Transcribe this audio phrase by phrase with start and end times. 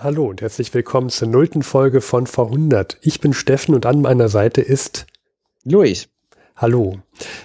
[0.00, 2.98] Hallo und herzlich willkommen zur nullten Folge von V100.
[3.00, 5.06] Ich bin Steffen und an meiner Seite ist
[5.64, 6.08] Luis.
[6.54, 7.00] Hallo.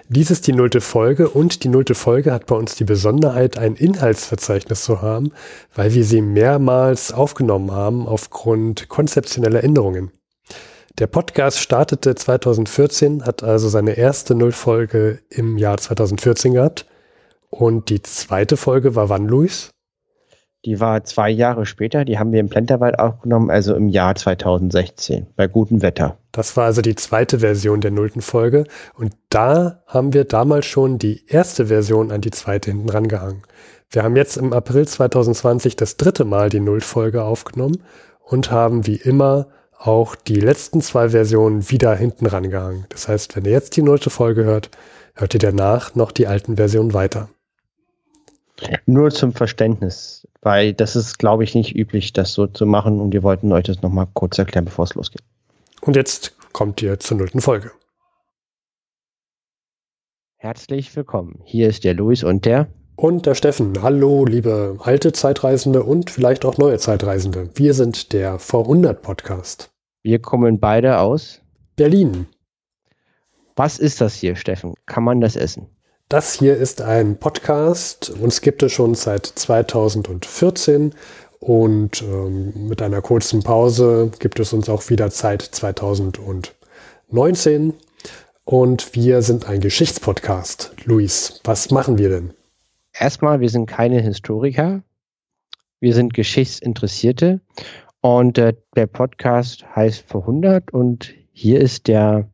[0.07, 3.75] Dies ist die nullte Folge und die nullte Folge hat bei uns die Besonderheit, ein
[3.75, 5.31] Inhaltsverzeichnis zu haben,
[5.73, 10.11] weil wir sie mehrmals aufgenommen haben aufgrund konzeptioneller Änderungen.
[10.99, 16.85] Der Podcast startete 2014, hat also seine erste Nullfolge im Jahr 2014 gehabt.
[17.49, 19.72] Und die zweite Folge war wann, Luis?
[20.65, 25.27] Die war zwei Jahre später, die haben wir im Plenterwald aufgenommen, also im Jahr 2016,
[25.35, 26.17] bei gutem Wetter.
[26.31, 28.63] Das war also die zweite Version der nullten Folge.
[28.95, 33.43] Und da haben wir damals schon die erste Version an die zweite hinten rangehangen.
[33.89, 37.83] Wir haben jetzt im April 2020 das dritte Mal die Nullfolge aufgenommen
[38.21, 42.85] und haben wie immer auch die letzten zwei Versionen wieder hinten rangehangen.
[42.87, 44.69] Das heißt, wenn ihr jetzt die nullte Folge hört,
[45.13, 47.27] hört ihr danach noch die alten Versionen weiter.
[48.85, 53.13] Nur zum Verständnis, weil das ist, glaube ich, nicht üblich, das so zu machen und
[53.13, 55.23] wir wollten euch das nochmal kurz erklären, bevor es losgeht.
[55.81, 57.71] Und jetzt kommt ihr zur nullten Folge.
[60.37, 61.39] Herzlich willkommen.
[61.45, 63.81] Hier ist der Luis und der und der Steffen.
[63.81, 67.49] Hallo, liebe alte Zeitreisende und vielleicht auch neue Zeitreisende.
[67.55, 69.71] Wir sind der V100 Podcast.
[70.03, 71.41] Wir kommen beide aus
[71.75, 72.27] Berlin.
[73.55, 74.73] Was ist das hier, Steffen?
[74.85, 75.67] Kann man das essen?
[76.13, 78.11] Das hier ist ein Podcast.
[78.11, 80.93] Uns gibt es schon seit 2014
[81.39, 87.73] und ähm, mit einer kurzen Pause gibt es uns auch wieder seit 2019.
[88.45, 90.75] Und wir sind ein Geschichtspodcast.
[90.85, 92.35] Luis, was machen wir denn?
[92.93, 94.83] Erstmal, wir sind keine Historiker.
[95.79, 97.41] Wir sind Geschichtsinteressierte.
[98.01, 102.29] Und äh, der Podcast heißt 100 und hier ist der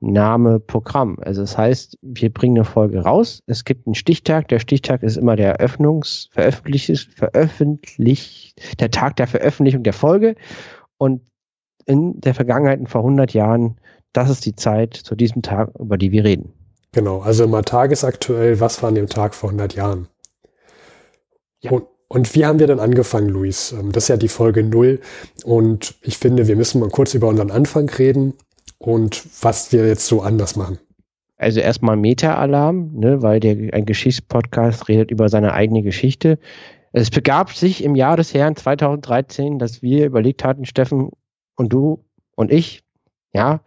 [0.00, 1.18] Name Programm.
[1.20, 3.42] Also das heißt, wir bringen eine Folge raus.
[3.46, 4.48] Es gibt einen Stichtag.
[4.48, 10.36] Der Stichtag ist immer der Eröffnungs, veröffentlicht, veröffentlicht, der Tag der Veröffentlichung der Folge.
[10.98, 11.22] Und
[11.86, 13.80] in der Vergangenheit, vor 100 Jahren,
[14.12, 16.52] das ist die Zeit zu diesem Tag, über die wir reden.
[16.92, 20.08] Genau, also immer tagesaktuell, was war an dem Tag vor 100 Jahren?
[21.60, 21.72] Ja.
[21.72, 23.72] Und, und wie haben wir dann angefangen, Luis?
[23.72, 25.00] Ähm, das ist ja die Folge 0.
[25.44, 28.34] Und ich finde, wir müssen mal kurz über unseren Anfang reden
[28.78, 30.78] und was wir jetzt so anders machen.
[31.36, 36.38] Also erstmal Meta-Alarm, ne, weil der, ein Geschichtspodcast redet über seine eigene Geschichte.
[36.92, 41.10] Es begab sich im Jahr des Herrn 2013, dass wir überlegt hatten, Steffen
[41.54, 42.82] und du und ich,
[43.32, 43.60] ja,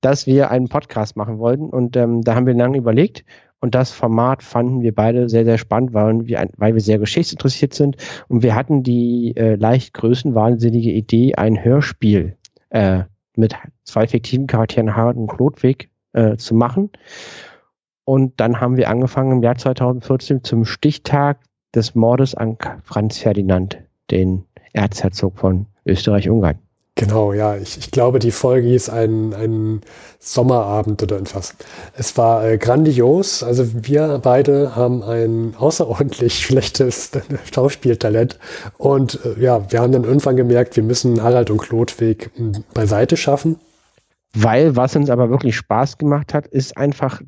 [0.00, 1.68] dass wir einen Podcast machen wollten.
[1.68, 3.24] Und ähm, da haben wir lange überlegt.
[3.60, 7.72] Und das Format fanden wir beide sehr, sehr spannend, weil wir, weil wir sehr geschichtsinteressiert
[7.74, 7.96] sind.
[8.28, 12.36] Und wir hatten die äh, leicht größenwahnsinnige Idee, ein Hörspiel
[12.70, 13.04] äh,
[13.36, 13.54] mit
[13.84, 16.90] zwei fiktiven Charakteren Harald und Klodwig äh, zu machen.
[18.04, 21.40] Und dann haben wir angefangen im Jahr 2014 zum Stichtag
[21.74, 23.78] des Mordes an Franz Ferdinand,
[24.10, 26.58] den Erzherzog von Österreich-Ungarn.
[26.98, 27.56] Genau, ja.
[27.56, 29.82] Ich, ich glaube, die Folge hieß ein, ein
[30.18, 31.54] Sommerabend oder etwas.
[31.94, 33.42] Es war äh, grandios.
[33.42, 37.10] Also wir beide haben ein außerordentlich schlechtes
[37.54, 38.38] Schauspieltalent.
[38.78, 43.18] Und äh, ja, wir haben dann irgendwann gemerkt, wir müssen Harald und Klodwig hm, beiseite
[43.18, 43.60] schaffen.
[44.32, 47.20] Weil was uns aber wirklich Spaß gemacht hat, ist einfach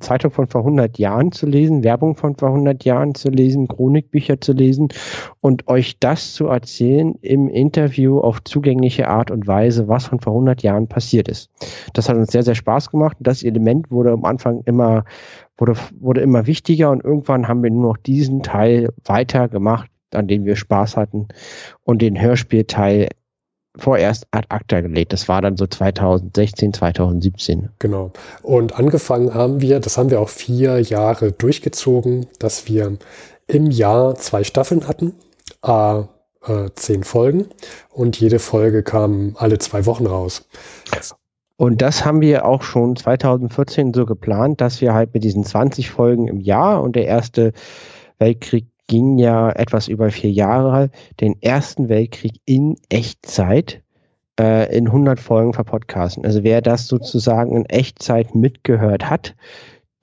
[0.00, 4.40] Zeitung von vor 100 Jahren zu lesen, Werbung von vor 100 Jahren zu lesen, Chronikbücher
[4.40, 4.88] zu lesen
[5.40, 10.32] und euch das zu erzählen im Interview auf zugängliche Art und Weise, was von vor
[10.32, 11.50] 100 Jahren passiert ist.
[11.92, 13.16] Das hat uns sehr, sehr Spaß gemacht.
[13.20, 15.04] Das Element wurde am Anfang immer,
[15.56, 20.44] wurde, wurde immer wichtiger und irgendwann haben wir nur noch diesen Teil weitergemacht, an dem
[20.44, 21.28] wir Spaß hatten
[21.84, 23.08] und den Hörspielteil
[23.78, 25.12] vorerst ad acta gelegt.
[25.12, 27.70] Das war dann so 2016, 2017.
[27.78, 28.12] Genau.
[28.42, 32.96] Und angefangen haben wir, das haben wir auch vier Jahre durchgezogen, dass wir
[33.46, 35.14] im Jahr zwei Staffeln hatten,
[35.62, 36.08] a
[36.46, 37.46] äh, zehn Folgen
[37.90, 40.48] und jede Folge kam alle zwei Wochen raus.
[41.56, 45.90] Und das haben wir auch schon 2014 so geplant, dass wir halt mit diesen 20
[45.90, 47.52] Folgen im Jahr und der erste
[48.18, 53.82] Weltkrieg ging ja etwas über vier Jahre, den Ersten Weltkrieg in Echtzeit
[54.38, 56.24] äh, in 100 Folgen verpodcasten.
[56.24, 59.34] Also wer das sozusagen in Echtzeit mitgehört hat,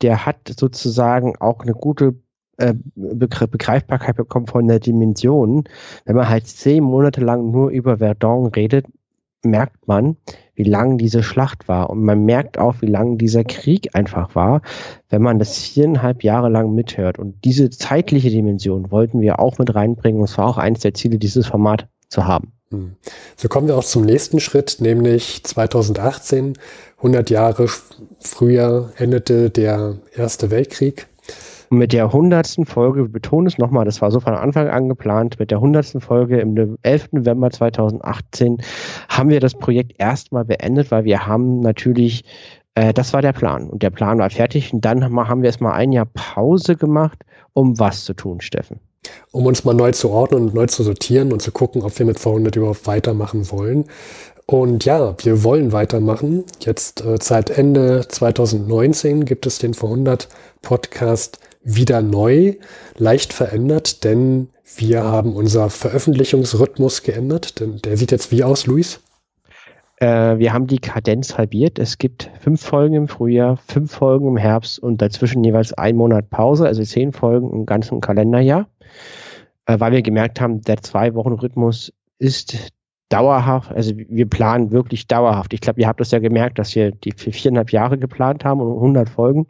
[0.02, 2.16] der hat sozusagen auch eine gute
[2.58, 5.64] äh, Begreifbarkeit bekommen von der Dimension.
[6.06, 8.86] Wenn man halt zehn Monate lang nur über Verdun redet,
[9.44, 10.18] merkt man,
[10.56, 11.90] wie lang diese Schlacht war.
[11.90, 14.62] Und man merkt auch, wie lang dieser Krieg einfach war,
[15.10, 17.20] wenn man das viereinhalb Jahre lang mithört.
[17.20, 20.20] Und diese zeitliche Dimension wollten wir auch mit reinbringen.
[20.20, 22.54] Und es war auch eines der Ziele, dieses Format zu haben.
[22.70, 22.96] Hm.
[23.36, 26.54] So kommen wir auch zum nächsten Schritt, nämlich 2018,
[26.98, 27.68] 100 Jahre
[28.20, 31.08] früher endete der Erste Weltkrieg.
[31.74, 34.90] Und mit der hundertsten Folge, wir betonen es nochmal, das war so von Anfang an
[34.90, 37.14] geplant, mit der hundertsten Folge im 11.
[37.14, 38.62] November 2018
[39.10, 42.26] haben wir das Projekt erstmal beendet, weil wir haben natürlich,
[42.76, 45.74] äh, das war der Plan und der Plan war fertig und dann haben wir erstmal
[45.74, 47.24] ein Jahr Pause gemacht,
[47.54, 48.80] um was zu tun, Steffen
[49.32, 52.06] um uns mal neu zu ordnen und neu zu sortieren und zu gucken, ob wir
[52.06, 53.86] mit V100 überhaupt weitermachen wollen.
[54.46, 56.44] Und ja, wir wollen weitermachen.
[56.62, 60.28] Jetzt äh, seit Ende 2019 gibt es den V100
[60.62, 62.56] Podcast wieder neu,
[62.98, 67.60] leicht verändert, denn wir haben unser Veröffentlichungsrhythmus geändert.
[67.60, 69.02] Denn der sieht jetzt wie aus, Luis?
[69.98, 71.80] Äh, wir haben die Kadenz halbiert.
[71.80, 76.30] Es gibt fünf Folgen im Frühjahr, fünf Folgen im Herbst und dazwischen jeweils ein Monat
[76.30, 78.68] Pause, also zehn Folgen im ganzen Kalenderjahr.
[79.66, 82.70] Äh, weil wir gemerkt haben, der Zwei-Wochen-Rhythmus ist
[83.10, 85.54] dauerhaft, also wir planen wirklich dauerhaft.
[85.54, 88.60] Ich glaube, ihr habt das ja gemerkt, dass wir die für viereinhalb Jahre geplant haben
[88.60, 89.46] und 100 Folgen.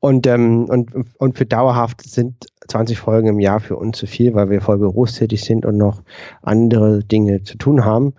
[0.00, 4.34] Und, ähm, und, und für dauerhaft sind 20 Folgen im Jahr für uns zu viel,
[4.34, 6.02] weil wir voll berufstätig sind und noch
[6.42, 8.14] andere Dinge zu tun haben.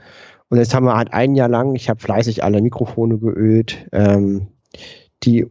[0.50, 4.48] Und jetzt haben wir halt ein Jahr lang, ich habe fleißig alle Mikrofone geölt, ähm,
[5.24, 5.48] die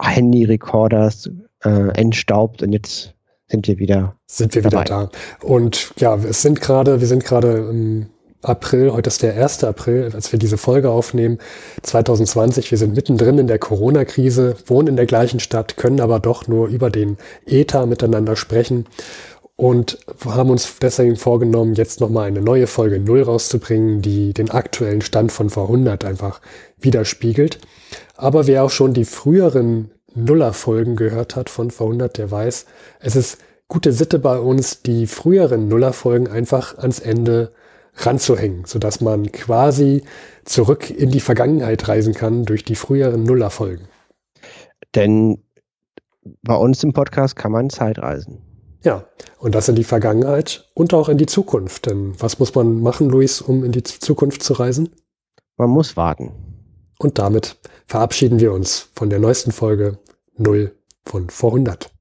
[0.00, 1.30] Handy-Recorders
[1.64, 3.14] äh, entstaubt und jetzt
[3.46, 4.84] sind wir wieder sind wir dabei.
[4.84, 5.46] wieder da.
[5.46, 8.06] Und ja, es sind gerade, wir sind gerade im
[8.44, 9.64] April, heute ist der 1.
[9.64, 11.38] April, als wir diese Folge aufnehmen,
[11.82, 12.70] 2020.
[12.70, 16.68] Wir sind mittendrin in der Corona-Krise, wohnen in der gleichen Stadt, können aber doch nur
[16.68, 18.86] über den Ether miteinander sprechen
[19.56, 25.00] und haben uns deswegen vorgenommen, jetzt nochmal eine neue Folge Null rauszubringen, die den aktuellen
[25.00, 26.40] Stand von vor 100 einfach
[26.78, 27.58] widerspiegelt.
[28.16, 32.66] Aber wer auch schon die früheren Nuller-Folgen gehört hat von vor 100, der weiß,
[33.00, 33.38] es ist
[33.68, 37.52] gute Sitte bei uns, die früheren Nuller-Folgen einfach ans Ende
[37.96, 40.02] ranzuhängen, sodass man quasi
[40.44, 43.88] zurück in die Vergangenheit reisen kann durch die früheren Nuller-Folgen.
[44.94, 45.42] Denn
[46.42, 48.42] bei uns im Podcast kann man Zeit reisen.
[48.82, 49.06] Ja,
[49.38, 51.86] und das in die Vergangenheit und auch in die Zukunft.
[51.86, 54.90] Denn was muss man machen, Luis, um in die Zukunft zu reisen?
[55.56, 56.32] Man muss warten.
[56.98, 57.56] Und damit
[57.86, 59.98] verabschieden wir uns von der neuesten Folge
[60.36, 60.74] 0
[61.06, 61.93] von vor 100.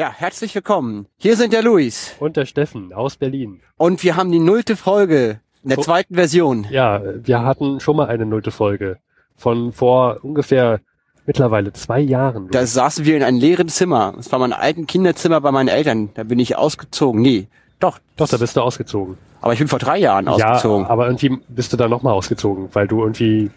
[0.00, 1.08] Ja, herzlich willkommen.
[1.18, 2.16] Hier sind der Luis.
[2.20, 3.60] Und der Steffen aus Berlin.
[3.76, 6.66] Und wir haben die nullte Folge in der so, zweiten Version.
[6.70, 8.96] Ja, wir hatten schon mal eine nullte Folge
[9.36, 10.80] von vor ungefähr
[11.26, 12.48] mittlerweile zwei Jahren.
[12.50, 14.14] Da saßen wir in einem leeren Zimmer.
[14.16, 16.08] Das war mein alten Kinderzimmer bei meinen Eltern.
[16.14, 17.20] Da bin ich ausgezogen.
[17.20, 17.48] Nee,
[17.78, 17.98] doch.
[18.16, 19.18] Doch, da bist du ausgezogen.
[19.42, 20.84] Aber ich bin vor drei Jahren ausgezogen.
[20.84, 23.50] Ja, aber irgendwie bist du da nochmal ausgezogen, weil du irgendwie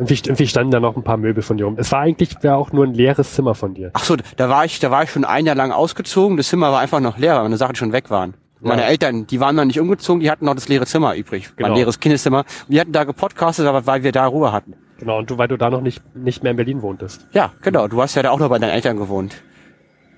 [0.00, 1.74] irgendwie, irgendwie standen da noch ein paar Möbel von dir rum.
[1.76, 3.90] Es war eigentlich ja auch nur ein leeres Zimmer von dir.
[3.92, 6.38] Ach so, da war ich, da war ich schon ein Jahr lang ausgezogen.
[6.38, 8.34] Das Zimmer war einfach noch leer, weil meine Sachen schon weg waren.
[8.62, 8.68] Ja.
[8.68, 11.54] Meine Eltern, die waren noch nicht umgezogen, die hatten noch das leere Zimmer übrig.
[11.56, 11.68] Genau.
[11.68, 12.40] Mein leeres Kindeszimmer.
[12.40, 14.74] Und die hatten da gepodcastet, aber weil wir da Ruhe hatten.
[14.98, 17.26] Genau, und du, weil du da noch nicht, nicht mehr in Berlin wohntest.
[17.32, 17.88] Ja, genau.
[17.88, 19.34] Du hast ja da auch noch bei deinen Eltern gewohnt.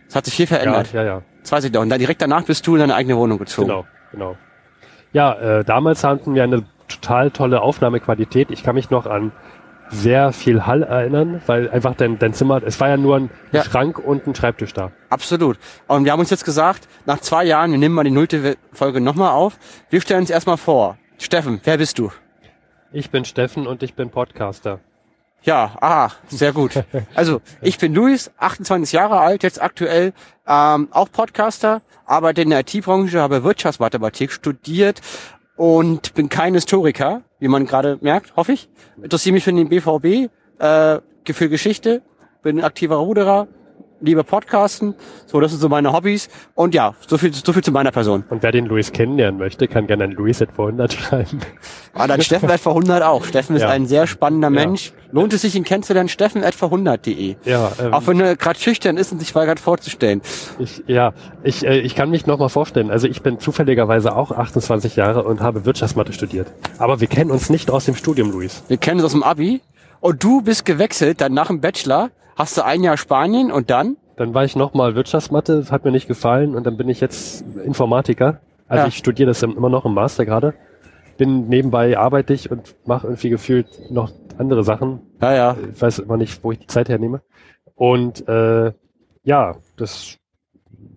[0.08, 0.92] Es hat sich viel verändert.
[0.92, 1.22] Ja, ja, ja.
[1.42, 1.82] Das weiß ich doch.
[1.82, 3.68] Und dann direkt danach bist du in deine eigene Wohnung gezogen.
[3.68, 4.36] Genau, genau.
[5.12, 8.50] Ja, äh, damals hatten wir eine total tolle Aufnahmequalität.
[8.50, 9.32] Ich kann mich noch an
[9.92, 13.62] sehr viel Hall erinnern, weil einfach dein, dein Zimmer, es war ja nur ein ja.
[13.62, 14.90] Schrank und ein Schreibtisch da.
[15.10, 15.58] Absolut.
[15.86, 19.00] Und wir haben uns jetzt gesagt, nach zwei Jahren, wir nehmen mal die nullte Folge
[19.00, 19.58] nochmal auf.
[19.90, 20.96] Wir stellen uns erstmal vor.
[21.18, 22.10] Steffen, wer bist du?
[22.90, 24.80] Ich bin Steffen und ich bin Podcaster.
[25.44, 26.72] Ja, aha, sehr gut.
[27.14, 30.12] Also, ich bin Luis, 28 Jahre alt, jetzt aktuell
[30.46, 35.00] ähm, auch Podcaster, arbeite in der IT-Branche, habe Wirtschaftsmathematik studiert
[35.56, 38.68] und bin kein Historiker, wie man gerade merkt, hoffe ich.
[39.02, 40.30] Interessiere mich für den BVB,
[40.60, 42.02] äh, für Geschichte,
[42.44, 43.48] bin aktiver Ruderer,
[44.02, 44.94] liebe Podcasten.
[45.26, 46.28] So, das sind so meine Hobbys.
[46.54, 48.24] Und ja, so viel, so viel zu meiner Person.
[48.28, 51.40] Und wer den Luis kennenlernen möchte, kann gerne an Luis etwa 100 schreiben.
[51.94, 53.26] Ah, dann Steffen etwa 100 auch.
[53.26, 53.68] Steffen ist ja.
[53.68, 54.94] ein sehr spannender Mensch.
[55.10, 56.08] Lohnt es sich, ihn kennenzulernen?
[56.08, 57.36] Steffen etwa 100.de.
[57.44, 60.22] Ja, ähm, auch wenn er gerade schüchtern ist und sich weigert vorzustellen.
[60.58, 62.90] Ich, ja, ich, äh, ich kann mich nochmal vorstellen.
[62.90, 66.46] Also ich bin zufälligerweise auch 28 Jahre und habe Wirtschaftsmathe studiert.
[66.78, 68.62] Aber wir kennen uns nicht aus dem Studium, Luis.
[68.68, 69.60] Wir kennen uns aus dem Abi.
[70.00, 73.96] Und du bist gewechselt, dann nach dem Bachelor hast du ein Jahr Spanien und dann?
[74.16, 78.40] Dann war ich nochmal Wirtschaftsmathe, hat mir nicht gefallen und dann bin ich jetzt Informatiker.
[78.68, 78.88] Also ja.
[78.88, 80.54] ich studiere das immer noch im Master gerade.
[81.18, 85.00] Bin nebenbei arbeite ich und mache irgendwie gefühlt noch andere Sachen.
[85.20, 85.56] Ja, ja.
[85.72, 87.22] Ich weiß immer nicht, wo ich die Zeit hernehme.
[87.74, 88.72] Und äh,
[89.24, 90.18] ja, das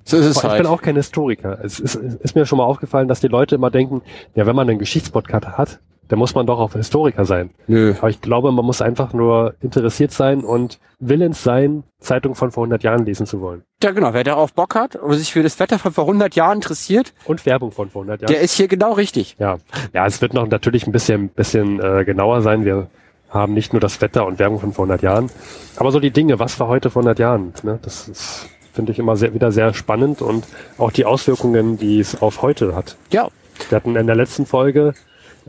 [0.04, 0.62] so ist es ich halt.
[0.62, 1.60] bin auch kein Historiker.
[1.64, 4.04] Es ist, ist, mir schon mal aufgefallen, dass die Leute immer denken,
[4.36, 7.50] ja, wenn man einen Geschichtspodcast hat, da muss man doch auch Historiker sein.
[7.68, 7.96] Nö.
[7.98, 12.64] Aber ich glaube, man muss einfach nur interessiert sein und willens sein, Zeitungen von vor
[12.64, 13.64] 100 Jahren lesen zu wollen.
[13.82, 14.14] Ja, genau.
[14.14, 17.46] Wer darauf Bock hat und sich für das Wetter von vor 100 Jahren interessiert, Und
[17.46, 18.32] Werbung von vor 100 Jahren.
[18.34, 19.36] der ist hier genau richtig.
[19.40, 19.58] Ja,
[19.94, 22.66] ja, es wird noch natürlich ein bisschen, bisschen äh, genauer sein.
[22.66, 22.88] Wir
[23.30, 25.30] haben nicht nur das Wetter und Werbung von vor 100 Jahren,
[25.78, 27.54] aber so die Dinge, was war heute vor 100 Jahren?
[27.64, 27.80] Ne?
[27.82, 30.46] Das ist, finde ich immer sehr, wieder sehr spannend und
[30.78, 32.96] auch die Auswirkungen, die es auf heute hat.
[33.12, 33.28] Ja.
[33.70, 34.94] Wir hatten in der letzten Folge,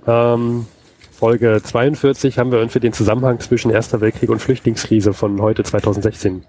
[0.06, 0.66] ähm,
[1.12, 6.44] Folge 42, haben wir irgendwie den Zusammenhang zwischen Erster Weltkrieg und Flüchtlingskrise von heute 2016.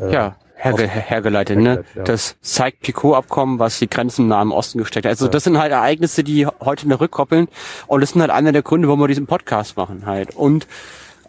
[0.00, 0.36] äh, Ja.
[0.54, 1.84] Herge her hergeleitet, ne?
[1.96, 2.04] ja.
[2.04, 5.10] Das Sykes-Picot-Abkommen, was die Grenzen nah im Osten gesteckt hat.
[5.10, 5.30] Also Ja.
[5.32, 7.48] das sind halt Ereignisse, die heute eine rückkoppeln.
[7.88, 10.36] Und das sind halt einer der Gründe, warum wir diesen Podcast machen halt.
[10.36, 10.68] Und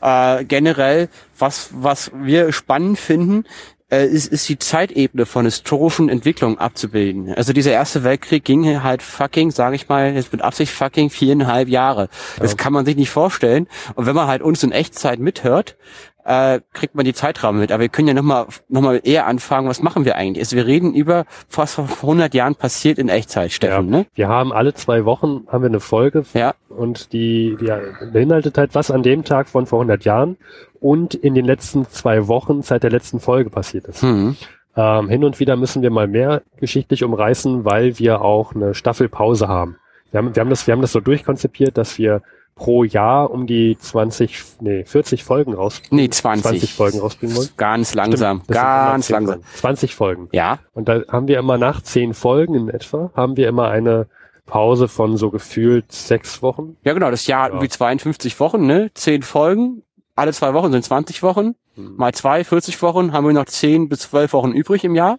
[0.04, 1.10] äh, generell,
[1.40, 3.46] was, was wir spannend finden,
[3.94, 7.34] äh, ist, ist die Zeitebene von historischen Entwicklungen abzubilden.
[7.34, 11.70] Also dieser Erste Weltkrieg ging halt fucking, sage ich mal, jetzt mit Absicht fucking viereinhalb
[11.70, 12.10] Jahre.
[12.40, 13.68] Das kann man sich nicht vorstellen.
[13.96, 15.78] Und wenn man halt uns in Echtzeit mithört,
[16.26, 17.72] äh, kriegt man die Zeitrahmen mit.
[17.72, 20.44] Aber wir können ja nochmal noch mal eher anfangen, was machen wir eigentlich?
[20.44, 23.98] Also wir reden über, was vor 100 Jahren passiert in Echtzeit, Steffen, ja.
[24.00, 24.06] ne?
[24.16, 27.72] Wir haben alle zwei Wochen haben wir eine Folge Ja, und die, die
[28.12, 30.38] beinhaltet halt, was an dem Tag von vor 100 Jahren
[30.80, 34.02] und in den letzten zwei Wochen seit der letzten Folge passiert ist.
[34.02, 34.36] hm.
[34.76, 39.48] Ähm, hin und wieder müssen wir mal mehr geschichtlich umreißen, weil wir auch eine Staffelpause
[39.48, 39.78] haben.
[40.12, 42.22] Wir haben, wir haben, das, wir haben das so durchkonzipiert, dass wir
[42.56, 46.44] pro Jahr um die 20, nee, 40 Folgen raus, Nee, 20.
[46.52, 47.50] 20 Folgen rausbringen wollen.
[47.58, 49.36] Ganz langsam, Stimmt, ganz 10 langsam.
[49.42, 49.58] Folgen.
[49.58, 50.30] 20 Folgen.
[50.32, 54.08] Ja, Und da haben wir immer nach 10 Folgen in etwa, haben wir immer eine
[54.46, 56.76] Pause von so gefühlt sechs Wochen.
[56.84, 57.56] ja genau, das Jahr hat Ja.
[57.56, 58.92] irgendwie 52 Wochen, ne?
[58.94, 59.84] 10 Folgen,
[60.16, 61.96] alle zwei Wochen sind 20 Wochen, Hm.
[61.98, 65.18] mal zwei, 40 Wochen, haben wir noch 10 bis 12 Wochen übrig im Jahr.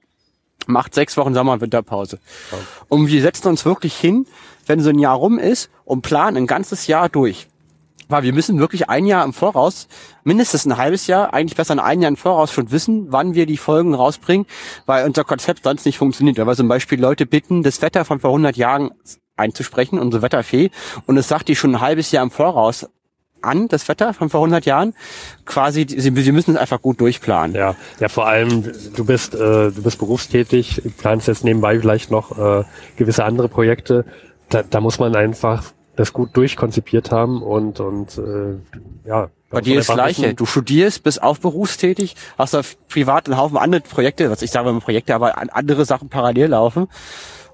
[0.66, 2.18] Macht sechs Wochen Sommer- und Winterpause.
[2.50, 2.58] Ja.
[2.88, 4.26] Und wir setzen uns wirklich hin,
[4.66, 7.48] wenn so ein Jahr rum ist und planen ein ganzes Jahr durch.
[8.08, 9.88] Weil wir müssen wirklich ein Jahr im Voraus,
[10.24, 13.56] mindestens ein halbes Jahr, eigentlich besser ein Jahr im Voraus schon wissen, wann wir die
[13.56, 14.46] Folgen rausbringen,
[14.84, 16.36] weil unser Konzept sonst nicht funktioniert.
[16.36, 18.90] Weil wir zum Beispiel Leute bitten, das Wetter von vor 100 Jahren
[19.36, 20.70] einzusprechen, unsere Wetterfee,
[21.06, 22.86] und es sagt die schon ein halbes Jahr im Voraus
[23.44, 24.94] an, das Wetter von vor 100 Jahren.
[25.44, 27.54] Quasi, sie, sie müssen es einfach gut durchplanen.
[27.54, 29.38] Ja, ja, vor allem, du bist, äh,
[29.70, 32.64] du bist berufstätig, planst jetzt nebenbei vielleicht noch äh,
[32.96, 34.04] gewisse andere Projekte.
[34.48, 35.64] Da, da muss man einfach
[35.96, 39.26] das gut durchkonzipiert haben und, und äh, ja.
[39.26, 40.34] da Bei dir ist das Gleiche.
[40.34, 44.72] Du studierst, bist auch berufstätig, hast auf privat einen Haufen andere Projekte, was ich sage
[44.80, 46.88] Projekte, aber an- andere Sachen parallel laufen.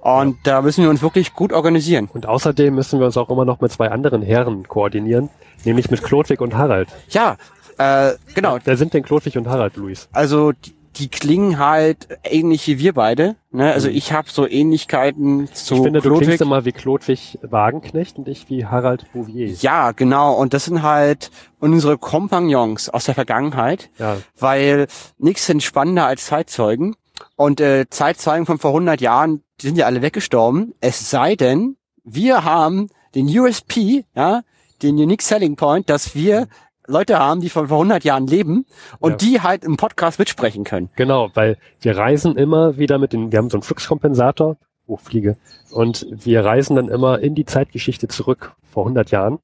[0.00, 2.08] Und da müssen wir uns wirklich gut organisieren.
[2.12, 5.28] Und außerdem müssen wir uns auch immer noch mit zwei anderen Herren koordinieren,
[5.64, 6.88] nämlich mit Klodwig und Harald.
[7.10, 7.36] Ja,
[7.78, 8.58] äh, genau.
[8.64, 10.08] Wer sind denn Klodwig und Harald, Luis?
[10.12, 13.36] Also die, die klingen halt ähnlich wie wir beide.
[13.52, 13.72] Ne?
[13.72, 13.94] Also Mhm.
[13.96, 16.26] ich habe so Ähnlichkeiten zu ich finde, du Ludwig.
[16.28, 19.48] klingst immer wie Klodwig Wagenknecht und ich wie Harald Bouvier.
[19.48, 20.32] Ja, genau.
[20.34, 23.90] Und das sind halt unsere Kompagnons aus der Vergangenheit.
[23.98, 24.86] Ja, weil
[25.18, 26.96] nichts sind spannender als Zeitzeugen.
[27.36, 30.74] Und äh, Zeitzeugen von vor 100 Jahren, die sind ja alle weggestorben.
[30.80, 34.42] Es sei denn, wir haben den USP, ja,
[34.82, 36.48] den Unique Selling Point, dass wir
[36.86, 38.66] Leute haben, die von vor 100 Jahren leben
[38.98, 39.16] und Ja.
[39.18, 40.90] die halt im Podcast mitsprechen können.
[40.96, 44.56] Genau, weil wir reisen immer wieder mit den, wir haben so einen Fluxkompensator,
[44.88, 45.36] Hochfliege,
[45.70, 49.38] und wir reisen dann immer in die Zeitgeschichte zurück vor 100 Jahren.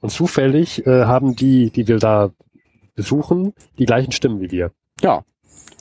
[0.00, 2.30] Und zufällig äh, haben die, die wir da
[2.94, 4.72] besuchen, die gleichen Stimmen wie wir.
[5.00, 5.22] Ja.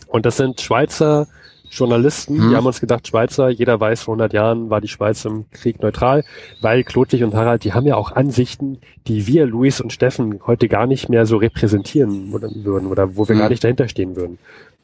[0.08, 1.28] Und das sind Schweizer
[1.70, 2.50] Journalisten, Hm.
[2.50, 5.82] die haben uns gedacht, Schweizer, jeder weiß, vor 100 Jahren war die Schweiz im Krieg
[5.82, 6.24] neutral,
[6.62, 10.68] weil Klodwig und Harald, die haben ja auch Ansichten, die wir, Luis und Steffen, heute
[10.68, 13.40] gar nicht mehr so repräsentieren würden oder wo wir Hm.
[13.42, 14.40] gar nicht dahinter stehen würden.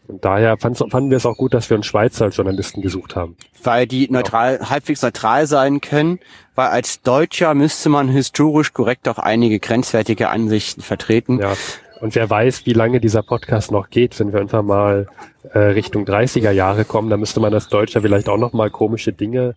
[0.08, 3.36] Und daher fanden wir es auch gut, dass wir uns Schweizer Journalisten gesucht haben.
[3.64, 6.20] Weil die neutral, halbwegs neutral sein können,
[6.54, 11.40] weil als Deutscher müsste man historisch korrekt auch einige grenzwertige Ansichten vertreten.
[11.40, 11.54] Ja.
[12.02, 15.08] Und wer weiß, wie lange dieser Podcast noch geht, wenn wir irgendwann mal
[15.54, 19.14] äh, Richtung 30er Jahre kommen, dann müsste man als Deutscher vielleicht auch noch mal komische
[19.14, 19.56] Dinge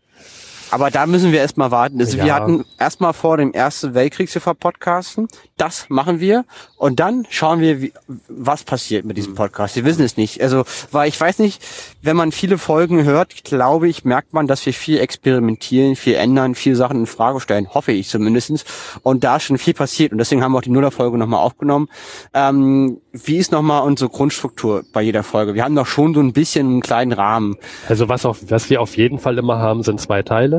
[0.71, 2.01] Aber da müssen wir erstmal warten.
[2.01, 2.35] Also wir Ja.
[2.37, 5.29] hatten erstmal vor, dem Ersten Weltkrieg zu verpodcasten.
[5.57, 6.45] Das machen wir.
[6.77, 7.93] Und dann schauen wir, wie,
[8.29, 9.21] was passiert mit Mhm.
[9.21, 9.77] diesem Podcast.
[9.77, 10.41] Wir wissen es nicht.
[10.41, 11.63] Also, weil ich weiß nicht,
[12.03, 16.55] wenn man viele Folgen hört, glaube ich, merkt man, dass wir viel experimentieren, viel ändern,
[16.55, 17.69] viel Sachen in Frage stellen.
[17.75, 18.65] Hoffe ich zumindestens.
[19.03, 20.13] Und da ist schon viel passiert.
[20.13, 21.89] Und deswegen haben wir auch die Nuller-Folge nochmal aufgenommen.
[22.35, 25.55] Ähm, wie ist nochmal unsere Grundstruktur bei jeder Folge?
[25.55, 27.57] Wir haben doch schon so ein bisschen einen kleinen Rahmen.
[27.89, 30.58] Also was, auf, was wir auf jeden Fall immer haben, sind zwei Teile.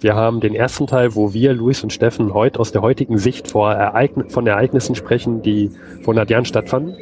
[0.00, 3.52] Wir haben den ersten Teil, wo wir, Luis und Steffen, heute aus der heutigen Sicht
[3.54, 5.70] Ereign von Ereignissen sprechen, die
[6.02, 6.96] vor 100 Jahren stattfanden.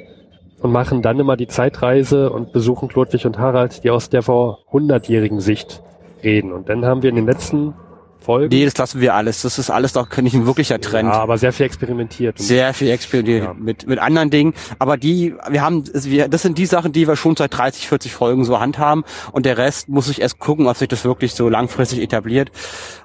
[0.62, 4.60] Und machen dann immer die Zeitreise und besuchen Klodwig und Harald, die aus der vor
[4.72, 5.82] 100-jährigen Sicht
[6.24, 6.52] reden.
[6.52, 7.74] Und dann haben wir in den letzten
[8.26, 8.48] Folgen.
[8.54, 9.42] Nee, das lassen wir alles.
[9.42, 11.08] Das ist alles doch nicht ein wirklicher Trend.
[11.08, 12.38] Ja, aber sehr viel experimentiert.
[12.38, 13.54] Sehr viel experimentiert Ja.
[13.54, 14.52] mit, mit anderen Dingen.
[14.78, 18.12] Aber die, wir haben, wir, das sind die Sachen, die wir schon seit 30, 40
[18.12, 19.04] Folgen so handhaben.
[19.32, 22.50] Und der Rest muss ich erst gucken, ob sich das wirklich so langfristig etabliert.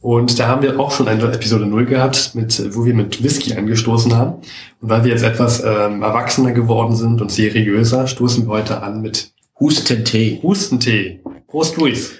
[0.01, 3.55] Und da haben wir auch schon eine Episode 0 gehabt, mit, wo wir mit Whisky
[3.55, 4.35] angestoßen haben.
[4.81, 9.01] Und weil wir jetzt etwas ähm, erwachsener geworden sind und seriöser, stoßen wir heute an
[9.01, 10.39] mit Hustentee.
[10.43, 11.21] Hustentee.
[11.49, 12.13] Prost, Luis.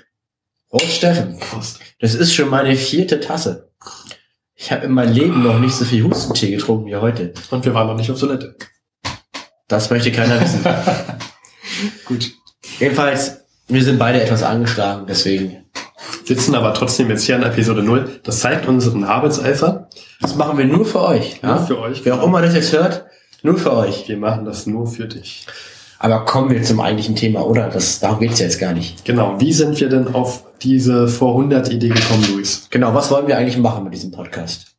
[0.71, 1.39] Prost, Steffen.
[1.39, 1.79] Prost.
[2.01, 3.71] Das ist schon meine vierte Tasse.
[4.55, 7.33] Ich habe in meinem Leben noch nicht so viel Hustentee getrunken wie heute.
[7.51, 8.57] Und wir waren noch nicht auf Toilette.
[9.69, 10.61] Das möchte keiner wissen.
[12.05, 12.33] Gut.
[12.79, 15.65] Jedenfalls, wir sind beide etwas angeschlagen, deswegen.
[16.25, 18.21] Sitzen aber trotzdem jetzt hier an Episode 0.
[18.23, 19.89] Das zeigt unseren Arbeitseifer.
[20.21, 21.43] Das machen wir nur für euch.
[21.43, 21.59] Nur Ja?
[21.65, 22.05] für euch.
[22.05, 23.07] Wer auch immer das jetzt hört,
[23.43, 24.09] nur für euch.
[24.09, 25.47] Wir machen das nur für dich.
[25.99, 27.69] Aber kommen wir zum eigentlichen Thema, oder?
[27.69, 29.05] Das, darum geht's ja jetzt gar nicht.
[29.05, 29.41] Genau.
[29.41, 32.69] Wie sind wir denn auf diese vor 100 Idee gekommen, Luis?
[32.71, 34.77] Genau, was wollen wir eigentlich machen mit diesem Podcast?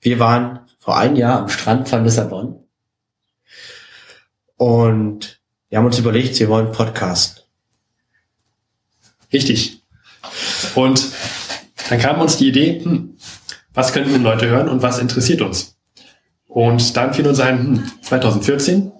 [0.00, 2.60] Wir waren vor einem Jahr am Strand von Lissabon
[4.56, 7.42] und wir haben uns überlegt, wir wollen podcasten.
[9.32, 9.82] Richtig.
[10.74, 11.04] Und
[11.88, 13.16] dann kam uns die Idee, hm,
[13.74, 15.76] was könnten denn Leute hören und was interessiert uns?
[16.46, 18.92] Und dann fiel uns ein, hm, 2014,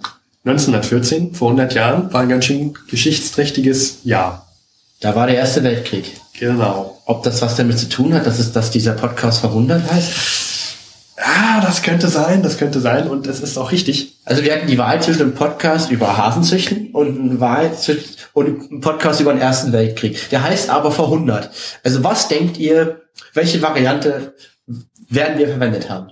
[0.45, 4.47] 1914, vor 100 Jahren, war ein ganz schön geschichtsträchtiges Jahr.
[5.01, 6.21] Da war der Erste Weltkrieg.
[6.39, 7.01] Genau.
[7.07, 10.46] Ob das was damit zu tun hat, dass es, dass dieser Podcast verwundert heißt?
[11.19, 14.19] Ah, das könnte sein, das könnte sein und es ist auch richtig.
[14.27, 18.47] Also wir hatten die Wahl zwischen einem Podcast über Hasenzüchten und eine Wahl zwischen, und
[18.47, 20.29] einem Podcast über den Ersten Weltkrieg.
[20.29, 21.51] Der heißt aber verhundert.
[21.83, 23.01] Also was denkt ihr,
[23.33, 24.35] welche Variante
[25.09, 26.11] werden wir verwendet haben?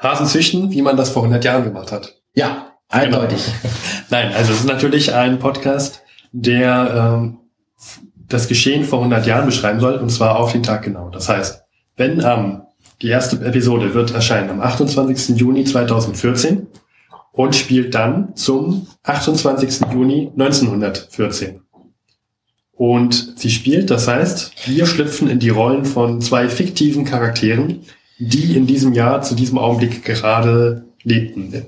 [0.00, 2.14] Hasen züchten, wie man das vor 100 Jahren gemacht hat.
[2.34, 3.44] Ja, eindeutig.
[4.10, 7.38] Nein, also es ist natürlich ein Podcast, der ähm,
[8.28, 11.08] das Geschehen vor 100 Jahren beschreiben soll, und zwar auf den Tag genau.
[11.08, 11.64] Das heißt,
[11.96, 12.62] wenn ähm,
[13.02, 15.36] die erste Episode wird erscheinen am 28.
[15.38, 16.66] Juni 2014
[17.32, 19.92] und spielt dann zum 28.
[19.92, 21.60] Juni 1914.
[22.72, 27.82] Und sie spielt, das heißt, wir schlüpfen in die Rollen von zwei fiktiven Charakteren,
[28.18, 31.66] die in diesem Jahr zu diesem Augenblick gerade lebten.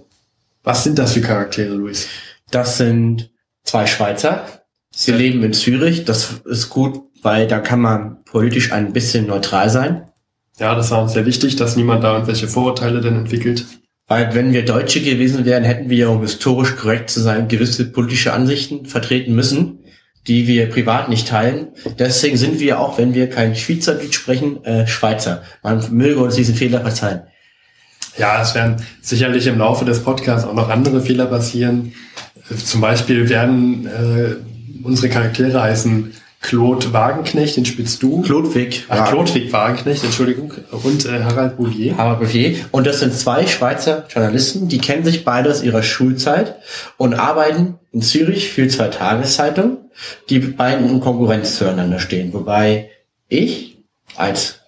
[0.62, 2.08] Was sind das für Charaktere, Luis?
[2.50, 3.30] Das sind
[3.64, 4.44] zwei Schweizer.
[4.92, 5.16] Sie Ja.
[5.16, 6.04] leben in Zürich.
[6.04, 10.09] Das ist gut, weil da kann man politisch ein bisschen neutral sein.
[10.60, 13.64] Ja, das war uns sehr wichtig, dass niemand da irgendwelche Vorurteile denn entwickelt.
[14.06, 17.90] Weil wenn wir Deutsche gewesen wären, hätten wir ja, um historisch korrekt zu sein, gewisse
[17.90, 19.78] politische Ansichten vertreten müssen,
[20.26, 21.68] die wir privat nicht teilen.
[21.98, 25.44] Deswegen sind wir auch, wenn wir kein Schweizerdeutsch sprechen, äh, Schweizer.
[25.62, 27.22] Man möge uns diesen Fehler verzeihen.
[28.18, 31.94] Ja, es werden sicherlich im Laufe des Podcasts auch noch andere Fehler passieren.
[32.64, 34.34] Zum Beispiel werden äh,
[34.82, 38.22] unsere Charaktere heißen Claude Wagenknecht, den spielst du.
[38.22, 40.52] Klodwig, Ach, Klodwig Wagenknecht, Entschuldigung.
[40.82, 41.96] Und äh, Harald Bouvier.
[41.98, 42.56] Haber Bouvier.
[42.70, 46.56] Und das sind zwei Schweizer Journalisten, die kennen sich beide aus ihrer Schulzeit
[46.96, 49.78] und arbeiten in Zürich für zwei Tageszeitungen,
[50.30, 52.32] die beiden in Konkurrenz zueinander stehen.
[52.32, 52.90] Wobei
[53.28, 53.76] ich
[54.16, 54.60] als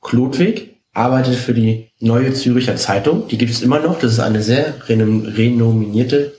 [0.00, 3.28] Klodwig arbeite für die Neue Züricher Zeitung.
[3.28, 4.00] Die gibt es immer noch.
[4.00, 6.34] Das ist eine sehr renom renominierte,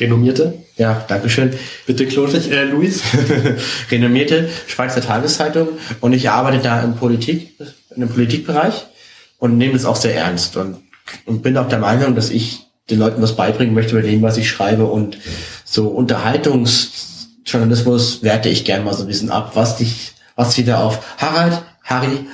[0.00, 0.54] Renommierte.
[0.76, 1.52] ja, Dankeschön,
[1.86, 3.02] Bitte Klodwig, äh, Luis.
[3.90, 5.68] renommierte Schweizer Tageszeitung
[6.00, 7.54] und ich arbeite da im Politik,
[7.94, 8.86] in dem Politikbereich
[9.38, 10.78] und nehme das auch sehr ernst und,
[11.26, 14.38] und bin auch der Meinung, dass ich den Leuten was beibringen möchte über dem, was
[14.38, 15.18] ich schreibe und
[15.64, 21.04] so Unterhaltungsjournalismus werte ich gern mal so ein bisschen ab, was dich, was wieder auf
[21.18, 22.26] Harald, Harry,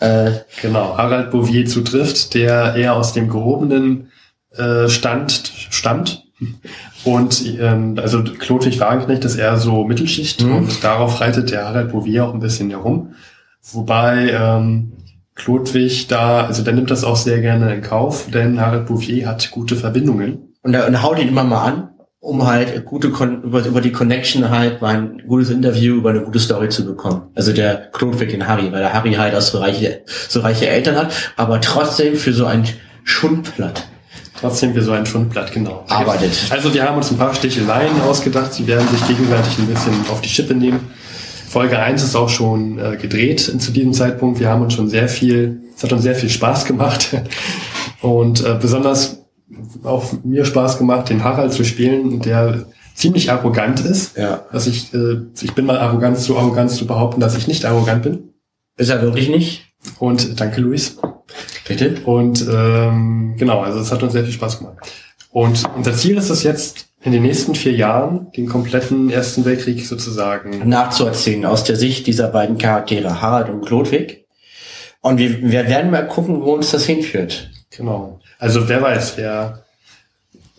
[0.00, 4.10] äh, genau, Harald Bouvier zutrifft, der eher aus dem gehobenen
[4.56, 6.24] äh, Stand stammt.
[7.04, 10.56] Und ähm, also Klodwig Wagenknecht ist eher so Mittelschicht mhm.
[10.56, 13.14] und darauf reitet der Harald Bouvier auch ein bisschen herum.
[13.72, 14.92] Wobei ähm,
[15.34, 19.50] Klodwig da, also der nimmt das auch sehr gerne in Kauf, denn Harald Bouvier hat
[19.50, 20.54] gute Verbindungen.
[20.62, 21.90] Und er, und er haut ihn immer mal an,
[22.20, 26.22] um halt gute Kon über, über die Connection halt mal ein gutes Interview über eine
[26.22, 27.30] gute Story zu bekommen.
[27.34, 30.96] Also der Klodwig den Harry, weil der Harry halt auch so reiche, so reiche Eltern
[30.96, 32.64] hat, aber trotzdem für so ein
[33.02, 33.88] Schundblatt
[34.40, 35.84] trotzdem für so ein Schundblatt, genau.
[35.88, 36.46] Arbeitet.
[36.50, 40.20] Also wir haben uns ein paar Sticheleien ausgedacht, sie werden sich gegenseitig ein bisschen auf
[40.20, 40.80] die Schippe nehmen.
[41.48, 44.40] Folge 1 ist auch schon äh, gedreht zu diesem Zeitpunkt.
[44.40, 47.10] Wir haben uns schon sehr viel, es hat uns sehr viel Spaß gemacht.
[48.02, 49.24] Und äh, besonders
[49.84, 54.16] auch mir Spaß gemacht, den Harald zu spielen, der ziemlich arrogant ist.
[54.16, 54.44] Ja.
[54.50, 58.02] Dass ich, äh, ich bin mal arrogant, so arrogant zu behaupten, dass ich nicht arrogant
[58.02, 58.34] bin.
[58.76, 59.74] Ist er wirklich nicht?
[59.98, 60.96] Und danke, Luis.
[61.66, 61.96] Bitte?
[62.04, 64.76] Und ähm, genau, also es hat uns sehr viel Spaß gemacht.
[65.30, 69.84] Und unser Ziel ist es jetzt, in den nächsten vier Jahren den kompletten Ersten Weltkrieg
[69.84, 74.24] sozusagen nachzuerzählen aus der Sicht dieser beiden Charaktere, Harald und Klodwig.
[75.02, 77.50] Und wir, wir werden mal gucken, wo uns das hinführt.
[77.76, 78.20] Genau.
[78.38, 79.64] Also wer weiß, wer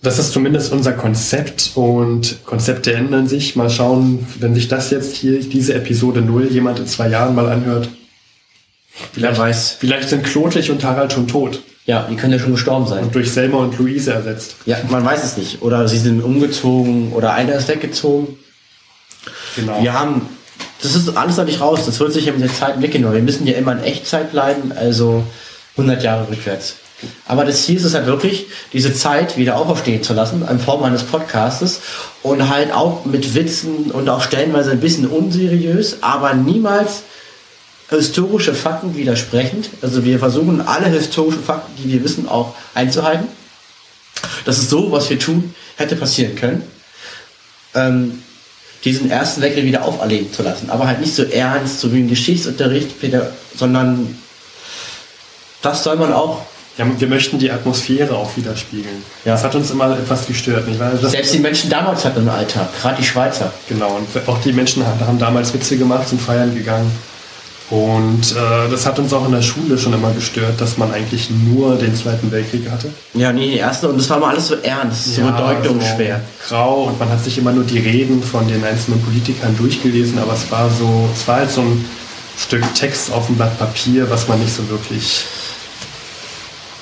[0.03, 3.55] das ist zumindest unser Konzept und Konzepte ändern sich.
[3.55, 7.49] Mal schauen, wenn sich das jetzt hier, diese Episode 0, jemand in zwei Jahren mal
[7.49, 7.89] anhört.
[9.13, 9.77] Vielleicht, weiß.
[9.79, 11.61] vielleicht sind Klodwig und Harald schon tot.
[11.85, 13.03] Ja, die können ja schon gestorben sein.
[13.03, 14.55] Und durch Selma und Luise ersetzt.
[14.65, 15.61] Ja, man weiß es nicht.
[15.61, 18.39] Oder sie sind umgezogen oder einer ist weggezogen.
[19.55, 19.81] Genau.
[19.81, 20.27] Wir haben,
[20.81, 21.85] das ist alles noch nicht raus.
[21.85, 23.15] Das wird sich ja mit der Zeit weggenommen.
[23.15, 25.23] Wir müssen ja immer in Echtzeit bleiben, also
[25.77, 26.77] 100 Jahre rückwärts.
[27.27, 30.83] Aber das Ziel ist es halt wirklich, diese Zeit wieder auferstehen zu lassen, in Form
[30.83, 31.81] eines Podcastes
[32.23, 37.03] und halt auch mit Witzen und auch stellenweise ein bisschen unseriös, aber niemals
[37.89, 39.69] historische Fakten widersprechend.
[39.81, 43.27] Also wir versuchen alle historischen Fakten, die wir wissen, auch einzuhalten.
[44.45, 46.63] Das ist so, was wir tun, hätte passieren können.
[47.73, 48.23] Ähm,
[48.83, 50.69] diesen ersten Weckel wieder auferleben zu lassen.
[50.69, 54.17] Aber halt nicht so ernst, so wie im Geschichtsunterricht, Peter, sondern
[55.61, 56.45] das soll man auch.
[56.77, 59.03] Ja, wir möchten die Atmosphäre auch widerspiegeln.
[59.23, 59.31] Ja.
[59.31, 60.67] Das hat uns immer etwas gestört.
[60.67, 60.77] Nicht?
[60.77, 63.53] Weil Selbst die Menschen damals hatten einen Alltag, gerade die Schweizer.
[63.69, 66.91] Genau, und auch die Menschen haben damals Witze gemacht, sind feiern gegangen.
[67.71, 71.31] Und äh, das hat uns auch in der Schule schon immer gestört, dass man eigentlich
[71.31, 72.91] nur den Zweiten Weltkrieg hatte.
[73.15, 73.87] Ja, nee, den ersten.
[73.87, 76.21] Und das war mal alles so ernst, so ja, bedeutungsschwer.
[76.43, 80.19] So grau und man hat sich immer nur die Reden von den einzelnen Politikern durchgelesen,
[80.19, 81.83] aber es war so, es war halt so ein
[82.37, 85.25] Stück Text auf dem Blatt Papier, was man nicht so wirklich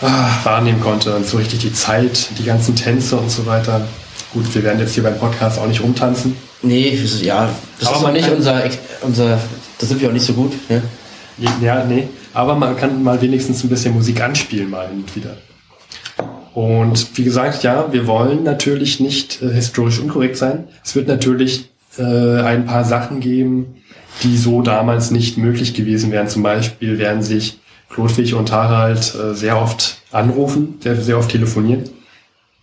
[0.01, 1.15] ah, wahrnehmen konnte.
[1.15, 3.87] Und so richtig die Zeit, die ganzen Tänze und so weiter.
[4.33, 6.35] Gut, wir werden jetzt hier beim Podcast auch nicht rumtanzen.
[6.63, 8.63] Nee, ja, das aber ist aber nicht unser,
[9.01, 9.39] unser
[9.77, 10.53] da sind wir auch nicht so gut.
[10.69, 10.81] Ja?
[11.61, 12.07] ja, nee.
[12.33, 15.37] Aber man kann mal wenigstens ein bisschen Musik anspielen, mal hin und wieder.
[16.53, 20.65] Und wie gesagt, ja, wir wollen natürlich nicht äh, historisch unkorrekt sein.
[20.83, 23.83] Es wird natürlich äh, ein paar Sachen geben,
[24.23, 26.27] die so damals nicht möglich gewesen wären.
[26.27, 31.83] Zum Beispiel werden sich Klodwig und Harald äh, sehr oft anrufen, sehr, sehr oft telefonieren.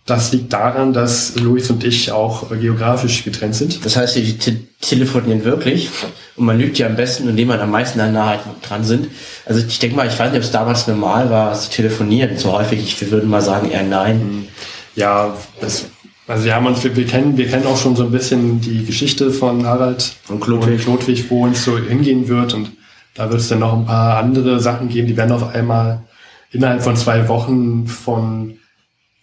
[0.05, 3.85] Das liegt daran, dass Luis und ich auch geografisch getrennt sind.
[3.85, 5.89] Das heißt, sie te telefonieren wirklich
[6.35, 9.09] und man lügt ja am besten, indem man am meisten an Nahe dran sind.
[9.45, 12.35] Also ich denke mal, ich weiß nicht, ob es damals normal war, zu telefonieren.
[12.37, 14.19] So häufig, ich würde mal sagen, eher nein.
[14.19, 14.47] Hm.
[14.95, 15.85] Ja, das,
[16.27, 18.85] also wir haben uns, wir, wir, kennen, wir kennen auch schon so ein bisschen die
[18.85, 22.71] Geschichte von Harald und Klodwig, und Klodwig wo uns so hingehen wird und
[23.13, 26.01] da wird es dann noch ein paar andere Sachen geben, die werden auf einmal
[26.51, 28.57] innerhalb von zwei Wochen von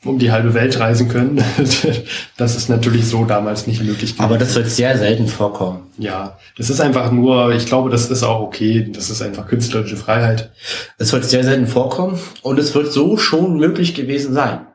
[0.04, 1.42] um die halbe Welt reisen können.
[2.36, 4.22] das ist natürlich so damals nicht möglich gewesen.
[4.22, 5.90] Aber das wird sehr selten vorkommen.
[5.98, 8.88] Ja, das ist einfach nur, ich glaube, das ist auch okay.
[8.92, 10.52] Das ist einfach künstlerische Freiheit.
[10.98, 14.66] Es wird sehr selten vorkommen und es wird so schon möglich gewesen sein.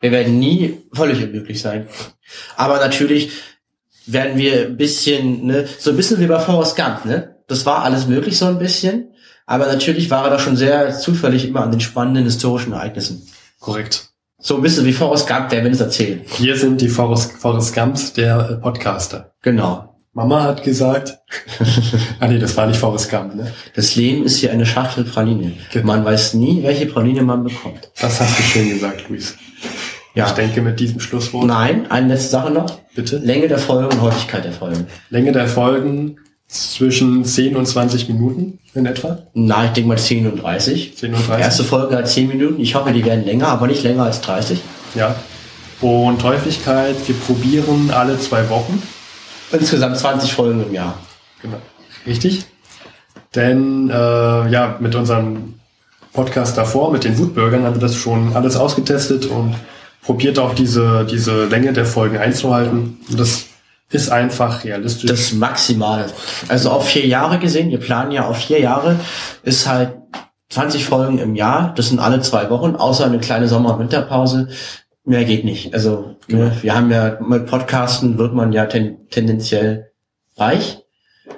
[0.00, 1.88] Wir werden nie völlig unmöglich sein.
[2.56, 3.30] Aber natürlich
[4.06, 7.36] werden wir ein bisschen, ne, so ein bisschen wie bei Forrest Gump, ne?
[7.48, 9.10] Das war alles möglich so ein bisschen.
[9.46, 13.26] Aber natürlich war er da schon sehr zufällig immer an den spannenden historischen Ereignissen.
[13.60, 14.13] Korrekt.
[14.46, 16.20] So ein bisschen wie Forrest Gump, der will es erzählen.
[16.36, 19.32] Wir sind die Forrest, Forrest Gumps der äh, Podcaster.
[19.40, 19.96] Genau.
[20.12, 21.16] Mama hat gesagt.
[22.20, 23.50] ah nee, das war nicht Forrest Gump, ne?
[23.74, 25.54] Das Leben ist hier eine Schachtel Praline.
[25.72, 25.86] Genau.
[25.86, 27.90] Man weiß nie, welche Praline man bekommt.
[27.98, 29.34] Das hast du schön gesagt, Luis.
[30.12, 30.26] Ja.
[30.26, 31.46] Ich denke mit diesem Schlusswort.
[31.46, 32.80] Nein, eine letzte Sache noch.
[32.94, 33.16] Bitte.
[33.16, 34.86] Länge der Folgen und Häufigkeit der Folgen.
[35.08, 36.18] Länge der Folgen
[36.54, 39.18] zwischen 10 und 20 Minuten in etwa?
[39.34, 40.96] Na, ich denke mal 10 und 30.
[40.96, 41.44] 10 und 30.
[41.44, 42.60] Erste Folge hat 10 Minuten.
[42.60, 44.60] Ich hoffe, die werden länger, aber nicht länger als 30.
[44.94, 45.16] Ja.
[45.80, 48.80] Und Häufigkeit, wir probieren alle zwei Wochen.
[49.52, 50.94] Insgesamt 20 Folgen im Jahr.
[51.42, 51.58] Genau.
[52.06, 52.44] Richtig.
[53.34, 55.54] Denn äh, ja, mit unserem
[56.12, 59.56] Podcast davor, mit den Wutbürgern, haben wir das schon alles ausgetestet und
[60.02, 62.98] probiert auch diese, diese Länge der Folgen einzuhalten.
[63.10, 63.46] Und das
[63.94, 65.08] ist einfach realistisch.
[65.08, 66.06] Das Maximale.
[66.48, 68.98] Also auf vier Jahre gesehen, wir planen ja auf vier Jahre,
[69.42, 69.92] ist halt
[70.50, 74.48] 20 Folgen im Jahr, das sind alle zwei Wochen, außer eine kleine Sommer- und Winterpause.
[75.04, 75.74] Mehr geht nicht.
[75.74, 79.90] Also ne, wir haben ja mit Podcasten wird man ja ten, tendenziell
[80.36, 80.78] reich.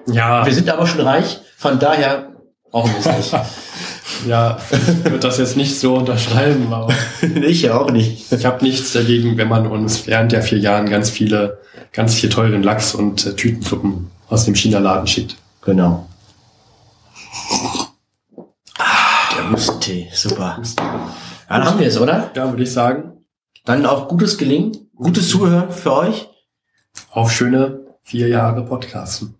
[0.06, 2.32] ja, Wir sind aber schon reich, von daher
[2.70, 3.42] brauchen wir es nicht.
[4.26, 8.32] ja, ich würde das jetzt nicht so unterschreiben, aber ich ja auch nicht.
[8.32, 11.58] ich habe nichts dagegen, wenn man uns während der vier Jahren ganz viele,
[11.92, 15.36] ganz viel teuren Lachs und äh, Tütensuppen aus dem China-Laden schickt.
[15.62, 16.08] Genau.
[18.78, 20.60] Ah, der Mustentee, super.
[20.78, 21.04] Ja,
[21.48, 22.30] dann haben wir es, oder?
[22.34, 23.12] Ja, würde ich sagen,
[23.64, 26.28] Dann auch gutes Gelingen, gutes Zuhören für euch.
[27.10, 29.34] auf schöne vier Jahre Podcasten.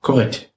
[0.00, 0.52] Korrekt.